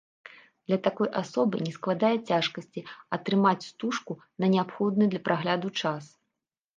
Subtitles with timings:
[0.67, 2.83] Для такой асобы не складае цяжкасці
[3.17, 6.03] атрымаць стужку на неабходны для прагляду час.